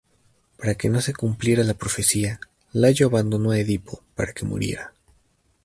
[0.57, 2.39] Para que no se cumpliera la profecía,
[2.73, 4.95] Layo abandonó a Edipo para que muriera.